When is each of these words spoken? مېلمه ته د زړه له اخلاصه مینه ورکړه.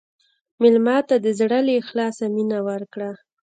مېلمه 0.61 0.97
ته 1.09 1.15
د 1.25 1.27
زړه 1.39 1.59
له 1.67 1.73
اخلاصه 1.81 2.25
مینه 2.35 2.59
ورکړه. 2.69 3.11